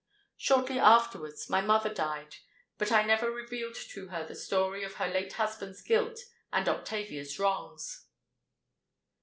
Shortly 0.37 0.79
afterwards 0.79 1.47
my 1.47 1.61
mother 1.61 1.93
died; 1.93 2.37
but 2.79 2.91
I 2.91 3.03
never 3.03 3.29
revealed 3.29 3.75
to 3.75 4.07
her 4.07 4.25
the 4.25 4.33
story 4.33 4.83
of 4.83 4.95
her 4.95 5.07
late 5.07 5.33
husband's 5.33 5.83
guilt 5.83 6.19
and 6.51 6.67
Octavia's 6.67 7.37
wrongs." 7.37 8.07